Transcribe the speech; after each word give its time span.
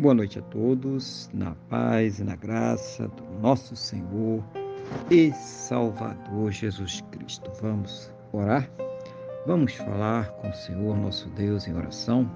Boa 0.00 0.14
noite 0.14 0.38
a 0.38 0.42
todos, 0.42 1.28
na 1.34 1.56
paz 1.68 2.20
e 2.20 2.24
na 2.24 2.36
graça 2.36 3.08
do 3.08 3.24
nosso 3.40 3.74
Senhor 3.74 4.44
e 5.10 5.32
Salvador 5.32 6.52
Jesus 6.52 7.00
Cristo. 7.10 7.50
Vamos 7.60 8.08
orar? 8.32 8.70
Vamos 9.44 9.74
falar 9.74 10.30
com 10.34 10.50
o 10.50 10.54
Senhor 10.54 10.96
nosso 10.96 11.28
Deus 11.30 11.66
em 11.66 11.74
oração. 11.74 12.30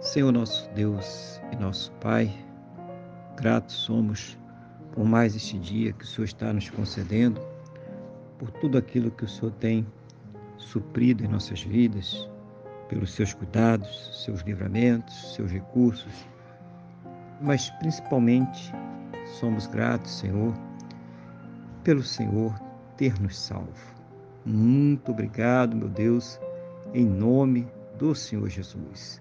Senhor 0.00 0.30
nosso 0.30 0.70
Deus 0.70 1.40
e 1.50 1.56
nosso 1.56 1.90
Pai, 1.94 2.32
gratos 3.36 3.74
somos 3.74 4.38
por 4.92 5.04
mais 5.04 5.34
este 5.34 5.58
dia 5.58 5.92
que 5.92 6.04
o 6.04 6.06
Senhor 6.06 6.26
está 6.26 6.52
nos 6.52 6.70
concedendo, 6.70 7.40
por 8.38 8.52
tudo 8.52 8.78
aquilo 8.78 9.10
que 9.10 9.24
o 9.24 9.28
Senhor 9.28 9.50
tem 9.54 9.84
suprido 10.56 11.24
em 11.24 11.28
nossas 11.28 11.60
vidas, 11.60 12.30
pelos 12.88 13.12
seus 13.14 13.34
cuidados, 13.34 14.22
seus 14.24 14.42
livramentos, 14.42 15.34
seus 15.34 15.50
recursos 15.50 16.28
mas 17.40 17.70
principalmente 17.70 18.72
somos 19.38 19.66
gratos, 19.66 20.18
Senhor, 20.18 20.54
pelo 21.84 22.02
Senhor 22.02 22.54
ter 22.96 23.20
nos 23.20 23.38
salvo. 23.38 23.94
Muito 24.44 25.12
obrigado, 25.12 25.76
meu 25.76 25.88
Deus, 25.88 26.40
em 26.94 27.04
nome 27.04 27.66
do 27.98 28.14
Senhor 28.14 28.48
Jesus. 28.48 29.20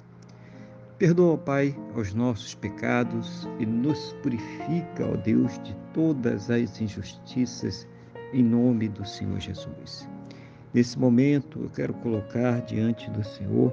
Perdoa, 0.98 1.38
Pai, 1.38 1.76
os 1.96 2.14
nossos 2.14 2.56
pecados 2.56 3.48
e 3.60 3.66
nos 3.66 4.14
purifica, 4.24 5.06
ó 5.06 5.16
Deus, 5.16 5.60
de 5.60 5.76
todas 5.94 6.50
as 6.50 6.82
injustiças, 6.82 7.88
em 8.34 8.42
nome 8.42 8.88
do 8.88 9.06
Senhor 9.06 9.40
Jesus. 9.40 10.10
Nesse 10.74 10.98
momento, 10.98 11.62
eu 11.62 11.70
quero 11.70 11.94
colocar 11.96 12.62
diante 12.62 13.10
do 13.12 13.24
Senhor 13.24 13.72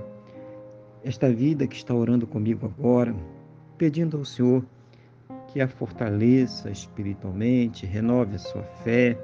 esta 1.02 1.30
vida 1.30 1.66
que 1.66 1.76
está 1.76 1.94
orando 1.94 2.26
comigo 2.26 2.66
agora, 2.66 3.14
pedindo 3.76 4.16
ao 4.16 4.24
Senhor 4.24 4.64
que 5.48 5.60
a 5.60 5.68
fortaleça 5.68 6.70
espiritualmente, 6.70 7.86
renove 7.86 8.34
a 8.34 8.38
sua 8.38 8.62
fé, 8.82 9.16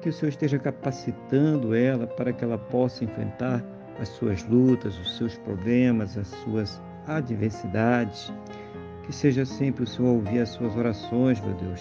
que 0.00 0.08
o 0.08 0.12
Senhor 0.12 0.28
esteja 0.28 0.58
capacitando 0.58 1.74
ela 1.74 2.06
para 2.06 2.32
que 2.32 2.44
ela 2.44 2.56
possa 2.56 3.04
enfrentar 3.04 3.64
as 4.00 4.08
suas 4.10 4.44
lutas, 4.44 4.98
os 4.98 5.16
seus 5.16 5.36
problemas, 5.38 6.16
as 6.16 6.28
suas 6.28 6.80
adversidades. 7.06 8.32
Que 9.02 9.12
seja 9.12 9.44
sempre 9.44 9.84
o 9.84 9.86
Senhor 9.86 10.14
ouvir 10.14 10.40
as 10.40 10.50
suas 10.50 10.76
orações, 10.76 11.40
meu 11.40 11.54
Deus, 11.54 11.80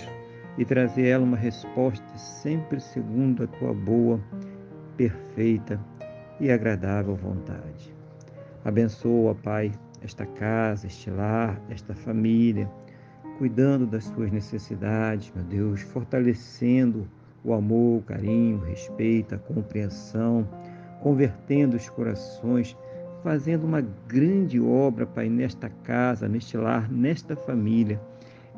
e 0.57 0.65
trazer 0.65 1.07
ela 1.07 1.23
uma 1.23 1.37
resposta 1.37 2.17
sempre 2.17 2.79
segundo 2.79 3.43
a 3.43 3.47
tua 3.47 3.73
boa, 3.73 4.19
perfeita 4.95 5.79
e 6.39 6.51
agradável 6.51 7.15
vontade. 7.15 7.93
Abençoa, 8.63 9.35
Pai, 9.35 9.71
esta 10.05 10.25
casa, 10.25 10.87
este 10.87 11.09
lar, 11.09 11.59
esta 11.69 11.93
família, 11.93 12.69
cuidando 13.37 13.85
das 13.85 14.05
suas 14.05 14.31
necessidades, 14.31 15.31
meu 15.35 15.43
Deus, 15.43 15.81
fortalecendo 15.81 17.07
o 17.43 17.53
amor, 17.53 17.99
o 17.99 18.03
carinho, 18.03 18.57
o 18.57 18.65
respeito, 18.65 19.35
a 19.35 19.37
compreensão, 19.37 20.47
convertendo 21.01 21.75
os 21.75 21.89
corações, 21.89 22.77
fazendo 23.23 23.65
uma 23.65 23.81
grande 24.07 24.59
obra, 24.61 25.05
Pai, 25.05 25.27
nesta 25.27 25.69
casa, 25.83 26.27
neste 26.27 26.55
lar, 26.55 26.89
nesta 26.91 27.35
família, 27.35 27.99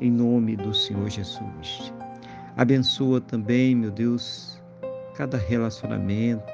em 0.00 0.10
nome 0.10 0.54
do 0.56 0.72
Senhor 0.72 1.08
Jesus. 1.08 1.92
Abençoa 2.56 3.20
também, 3.20 3.74
meu 3.74 3.90
Deus, 3.90 4.62
cada 5.16 5.36
relacionamento, 5.36 6.52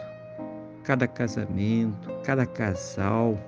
cada 0.85 1.07
casamento, 1.07 2.11
cada 2.25 2.47
casal, 2.47 3.39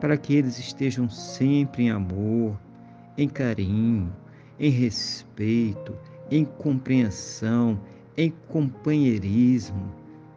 para 0.00 0.16
que 0.16 0.34
eles 0.34 0.58
estejam 0.58 1.08
sempre 1.08 1.84
em 1.84 1.90
amor, 1.90 2.58
em 3.16 3.28
carinho, 3.28 4.12
em 4.58 4.70
respeito, 4.70 5.96
em 6.30 6.44
compreensão, 6.44 7.80
em 8.16 8.32
companheirismo. 8.48 9.92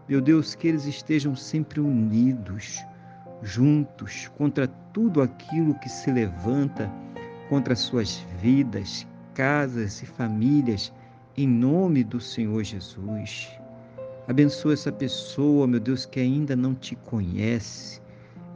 Meu 0.07 0.21
Deus, 0.21 0.55
que 0.55 0.67
eles 0.67 0.85
estejam 0.85 1.35
sempre 1.35 1.79
unidos, 1.79 2.79
juntos, 3.41 4.31
contra 4.37 4.67
tudo 4.67 5.21
aquilo 5.21 5.77
que 5.79 5.89
se 5.89 6.11
levanta 6.11 6.91
contra 7.49 7.75
suas 7.75 8.25
vidas, 8.41 9.07
casas 9.33 10.01
e 10.01 10.05
famílias, 10.05 10.91
em 11.35 11.47
nome 11.47 12.03
do 12.03 12.19
Senhor 12.19 12.63
Jesus. 12.63 13.49
Abençoa 14.27 14.73
essa 14.73 14.91
pessoa, 14.91 15.67
meu 15.67 15.79
Deus, 15.79 16.05
que 16.05 16.19
ainda 16.19 16.55
não 16.55 16.73
te 16.73 16.95
conhece, 16.95 18.01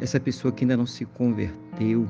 essa 0.01 0.19
pessoa 0.19 0.51
que 0.51 0.63
ainda 0.63 0.75
não 0.75 0.87
se 0.87 1.05
converteu, 1.05 2.07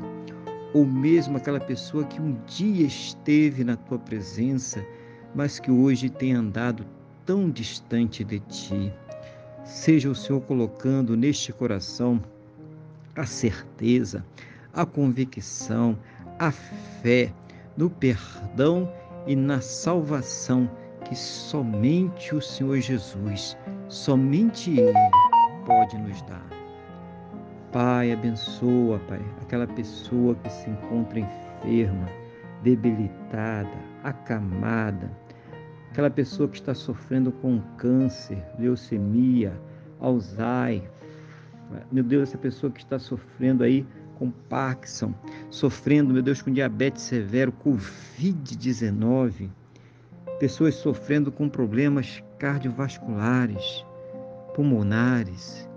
ou 0.73 0.85
mesmo 0.85 1.35
aquela 1.35 1.59
pessoa 1.59 2.05
que 2.05 2.21
um 2.21 2.37
dia 2.47 2.87
esteve 2.87 3.65
na 3.65 3.75
tua 3.75 3.99
presença, 3.99 4.83
mas 5.35 5.59
que 5.59 5.69
hoje 5.69 6.09
tem 6.09 6.33
andado 6.33 6.85
tão 7.25 7.49
distante 7.49 8.23
de 8.23 8.39
ti. 8.39 8.91
Seja 9.65 10.09
o 10.09 10.15
Senhor 10.15 10.41
colocando 10.41 11.17
neste 11.17 11.51
coração 11.51 12.23
a 13.15 13.25
certeza, 13.25 14.25
a 14.73 14.85
convicção, 14.85 15.97
a 16.39 16.51
fé 16.51 17.33
no 17.75 17.89
perdão 17.89 18.89
e 19.27 19.35
na 19.35 19.59
salvação 19.59 20.69
que 21.03 21.15
somente 21.15 22.33
o 22.33 22.41
Senhor 22.41 22.79
Jesus, 22.79 23.57
somente 23.89 24.71
Ele 24.71 24.93
pode 25.65 25.97
nos 25.97 26.21
dar. 26.21 26.50
Pai, 27.71 28.11
abençoa, 28.11 28.99
Pai, 29.07 29.21
aquela 29.41 29.65
pessoa 29.65 30.35
que 30.35 30.49
se 30.49 30.69
encontra 30.69 31.19
enferma, 31.19 32.05
debilitada, 32.61 33.71
acamada, 34.03 35.09
aquela 35.89 36.09
pessoa 36.09 36.49
que 36.49 36.57
está 36.57 36.73
sofrendo 36.73 37.31
com 37.31 37.61
câncer, 37.77 38.43
leucemia, 38.59 39.57
Alzheimer, 40.01 40.89
meu 41.89 42.03
Deus, 42.03 42.23
essa 42.23 42.37
pessoa 42.37 42.69
que 42.69 42.81
está 42.81 42.99
sofrendo 42.99 43.63
aí 43.63 43.87
com 44.15 44.29
Parkinson, 44.29 45.13
sofrendo, 45.49 46.13
meu 46.13 46.21
Deus, 46.21 46.41
com 46.41 46.51
diabetes 46.51 47.03
severo, 47.03 47.53
Covid-19, 47.65 49.49
pessoas 50.39 50.75
sofrendo 50.75 51.31
com 51.31 51.47
problemas 51.47 52.21
cardiovasculares, 52.37 53.85
pulmonares, 54.53 55.69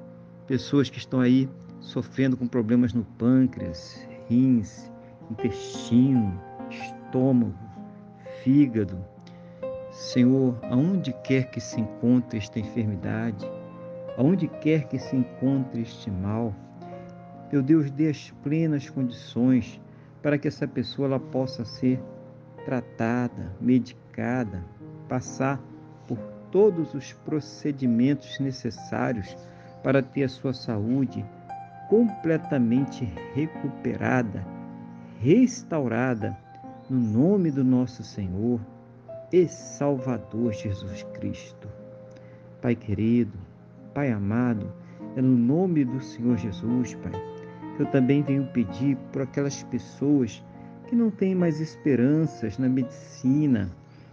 pessoas 0.47 0.91
que 0.91 0.99
estão 0.99 1.21
aí 1.21 1.49
sofrendo 1.85 2.37
com 2.37 2.49
problemas 2.49 2.93
no 2.95 3.05
pâncreas, 3.05 4.01
rins, 4.29 4.91
intestino, 5.31 6.41
estômago, 6.71 7.55
fígado. 8.43 9.05
Senhor, 9.91 10.59
aonde 10.63 11.13
quer 11.23 11.51
que 11.51 11.61
se 11.61 11.81
encontre 11.81 12.39
esta 12.39 12.59
enfermidade, 12.59 13.47
aonde 14.17 14.49
quer 14.49 14.89
que 14.89 14.99
se 14.99 15.15
encontre 15.15 15.83
este 15.83 16.11
mal, 16.11 16.55
meu 17.53 17.63
Deus, 17.63 17.91
dê 17.91 18.09
as 18.09 18.31
plenas 18.43 18.91
condições 18.91 19.81
para 20.23 20.39
que 20.39 20.49
essa 20.49 20.67
pessoa 20.67 21.07
ela 21.07 21.21
possa 21.21 21.65
ser 21.65 22.01
tratada, 22.65 23.55
medicada, 23.61 24.65
passar 25.09 25.61
por 26.09 26.19
todos 26.51 26.95
os 26.95 27.13
procedimentos 27.13 28.41
necessários 28.41 29.37
para 29.83 30.03
ter 30.03 30.25
a 30.25 30.29
sua 30.29 30.55
saúde 30.55 31.25
completamente 31.89 33.05
recuperada, 33.35 34.47
restaurada, 35.21 36.37
no 36.89 36.99
nome 36.99 37.51
do 37.51 37.65
nosso 37.65 38.03
Senhor 38.03 38.61
e 39.33 39.47
Salvador 39.49 40.53
Jesus 40.53 41.03
Cristo. 41.15 41.69
Pai 42.61 42.75
querido, 42.75 43.39
Pai 43.95 44.11
amado, 44.11 44.73
é 45.17 45.23
no 45.23 45.37
nome 45.37 45.85
do 45.85 46.01
Senhor 46.01 46.37
Jesus, 46.37 46.95
Pai, 46.95 47.13
que 47.77 47.83
eu 47.83 47.87
também 47.87 48.23
venho 48.23 48.47
pedir 48.49 48.97
por 49.13 49.23
aquelas 49.23 49.63
pessoas 49.65 50.43
que 50.87 50.97
não 50.97 51.11
têm 51.11 51.35
mais 51.35 51.61
esperanças 51.61 52.59
na 52.59 52.69
medicina, 52.69 53.71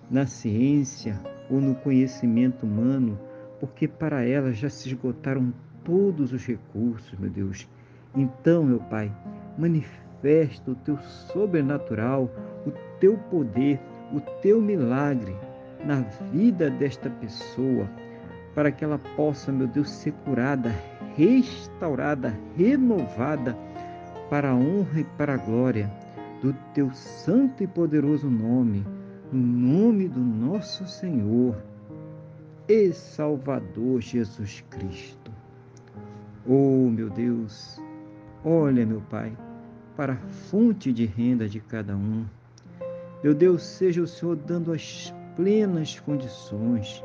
na 0.09 0.25
ciência 0.25 1.19
ou 1.50 1.59
no 1.59 1.75
conhecimento 1.75 2.65
humano, 2.65 3.19
porque 3.59 3.88
para 3.88 4.23
elas 4.25 4.57
já 4.57 4.69
se 4.69 4.88
esgotaram 4.89 5.53
todos 5.83 6.33
os 6.33 6.45
recursos, 6.45 7.18
meu 7.19 7.30
Deus. 7.30 7.68
Então, 8.16 8.63
meu 8.63 8.80
Pai, 8.80 9.12
manifesta 9.57 10.72
o 10.72 10.75
teu 10.75 10.98
sobrenatural, 11.00 12.30
o 12.66 12.72
teu 13.00 13.18
poder, 13.18 13.80
o 14.13 14.19
teu 14.42 14.62
milagre 14.62 15.36
na 15.86 16.01
vida 16.31 16.69
desta 16.69 17.10
pessoa, 17.10 17.89
para 18.54 18.72
que 18.72 18.83
ela 18.83 19.00
possa, 19.16 19.51
meu 19.51 19.68
Deus, 19.68 19.89
ser 19.89 20.12
curada, 20.25 20.72
restaurada, 21.16 22.38
renovada 22.57 23.57
para 24.30 24.51
a 24.51 24.56
honra 24.56 25.00
e 25.00 25.04
para 25.04 25.33
a 25.33 25.38
glória 25.38 25.92
do 26.42 26.54
teu 26.74 26.92
santo 26.92 27.63
e 27.63 27.68
poderoso 27.68 28.30
nome, 28.30 28.86
no 29.31 29.39
nome 29.39 30.07
do 30.07 30.19
nosso 30.19 30.88
Senhor 30.88 31.56
e 32.68 32.92
Salvador 32.92 34.01
Jesus 34.01 34.63
Cristo. 34.69 35.20
Oh, 36.47 36.89
meu 36.89 37.07
Deus, 37.07 37.79
olha, 38.43 38.83
meu 38.83 38.99
Pai, 39.01 39.31
para 39.95 40.13
a 40.13 40.27
fonte 40.49 40.91
de 40.91 41.05
renda 41.05 41.47
de 41.47 41.59
cada 41.59 41.95
um. 41.95 42.25
Meu 43.23 43.35
Deus, 43.35 43.61
seja 43.61 44.01
o 44.01 44.07
Senhor 44.07 44.35
dando 44.35 44.73
as 44.73 45.13
plenas 45.35 45.99
condições 45.99 47.03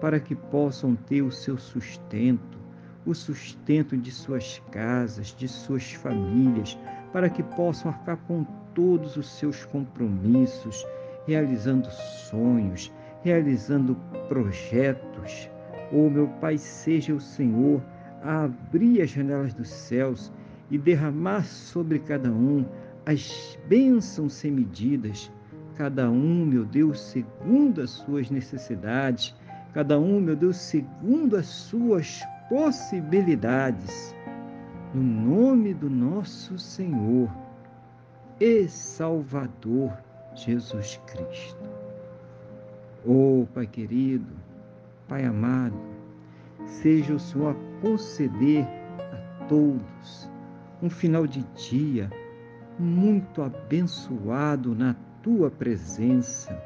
para 0.00 0.18
que 0.18 0.34
possam 0.34 0.96
ter 0.96 1.22
o 1.22 1.30
seu 1.30 1.56
sustento, 1.56 2.58
o 3.06 3.14
sustento 3.14 3.96
de 3.96 4.10
suas 4.10 4.60
casas, 4.72 5.28
de 5.28 5.46
suas 5.46 5.92
famílias, 5.92 6.76
para 7.12 7.30
que 7.30 7.44
possam 7.44 7.92
arcar 7.92 8.16
com 8.26 8.42
todos 8.74 9.16
os 9.16 9.30
seus 9.30 9.64
compromissos, 9.64 10.84
realizando 11.24 11.88
sonhos, 12.28 12.92
realizando 13.22 13.94
projetos. 14.28 15.48
Oh, 15.92 16.10
meu 16.10 16.26
Pai, 16.40 16.58
seja 16.58 17.14
o 17.14 17.20
Senhor 17.20 17.80
a 18.22 18.44
abrir 18.44 19.02
as 19.02 19.10
janelas 19.10 19.52
dos 19.54 19.68
céus 19.68 20.32
e 20.70 20.78
derramar 20.78 21.44
sobre 21.44 21.98
cada 21.98 22.30
um 22.30 22.64
as 23.04 23.58
bênçãos 23.68 24.32
sem 24.34 24.50
medidas, 24.50 25.30
cada 25.76 26.08
um, 26.10 26.44
meu 26.46 26.64
Deus, 26.64 27.00
segundo 27.00 27.80
as 27.80 27.90
suas 27.90 28.30
necessidades, 28.30 29.34
cada 29.74 29.98
um, 29.98 30.20
meu 30.20 30.36
Deus, 30.36 30.56
segundo 30.56 31.36
as 31.36 31.46
suas 31.46 32.22
possibilidades. 32.48 34.14
No 34.94 35.02
nome 35.02 35.74
do 35.74 35.88
nosso 35.88 36.58
Senhor 36.58 37.30
e 38.38 38.68
Salvador 38.68 39.92
Jesus 40.34 41.00
Cristo. 41.06 41.62
Oh, 43.04 43.46
Pai 43.52 43.66
querido, 43.66 44.32
Pai 45.08 45.24
amado, 45.24 45.76
seja 46.64 47.14
o 47.14 47.18
Senhor 47.18 47.56
a 47.56 47.71
conceder 47.82 48.64
a 48.98 49.44
todos 49.48 50.30
um 50.80 50.88
final 50.88 51.26
de 51.26 51.42
dia 51.56 52.08
muito 52.78 53.42
abençoado 53.42 54.74
na 54.74 54.94
tua 55.20 55.50
presença, 55.50 56.56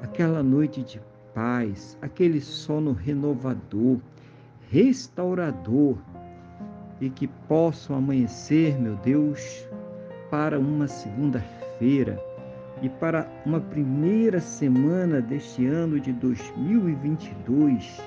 aquela 0.00 0.42
noite 0.42 0.82
de 0.82 1.00
paz, 1.34 1.96
aquele 2.02 2.40
sono 2.40 2.92
renovador, 2.92 3.98
restaurador 4.70 5.98
e 7.00 7.08
que 7.10 7.26
possam 7.26 7.96
amanhecer, 7.96 8.80
meu 8.80 8.96
Deus, 8.96 9.66
para 10.30 10.58
uma 10.58 10.88
segunda-feira 10.88 12.18
e 12.80 12.88
para 12.88 13.30
uma 13.44 13.60
primeira 13.60 14.40
semana 14.40 15.20
deste 15.20 15.66
ano 15.66 16.00
de 16.00 16.12
2022, 16.12 18.00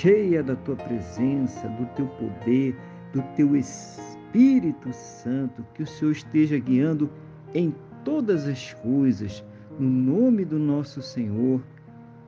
cheia 0.00 0.44
da 0.44 0.54
tua 0.54 0.76
presença, 0.76 1.68
do 1.70 1.84
teu 1.96 2.06
poder, 2.06 2.76
do 3.12 3.20
teu 3.34 3.56
Espírito 3.56 4.92
Santo, 4.92 5.66
que 5.74 5.82
o 5.82 5.86
Senhor 5.86 6.12
esteja 6.12 6.56
guiando 6.56 7.10
em 7.52 7.74
todas 8.04 8.46
as 8.46 8.72
coisas, 8.74 9.44
no 9.76 9.88
nome 9.88 10.44
do 10.44 10.56
nosso 10.56 11.02
Senhor 11.02 11.60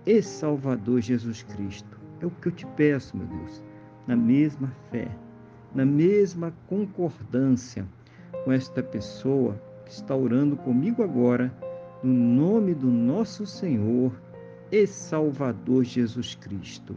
e 0.05 0.21
Salvador 0.21 1.01
Jesus 1.01 1.45
Cristo. 1.45 1.97
É 2.21 2.27
o 2.27 2.31
que 2.31 2.49
eu 2.49 2.53
te 2.53 2.67
peço, 2.77 3.17
meu 3.17 3.27
Deus, 3.29 3.63
na 4.05 4.17
mesma 4.17 4.73
fé, 4.91 5.09
na 5.73 5.85
mesma 5.85 6.53
concordância 6.67 7.87
com 8.45 8.51
esta 8.51 8.83
pessoa 8.83 9.55
que 9.85 9.93
está 9.93 10.17
orando 10.17 10.57
comigo 10.57 11.05
agora, 11.05 11.55
no 12.03 12.13
nome 12.13 12.75
do 12.75 12.89
nosso 12.89 13.47
Senhor 13.47 14.11
e 14.73 14.89
Salvador 14.89 15.85
Jesus 15.85 16.35
Cristo. 16.35 16.97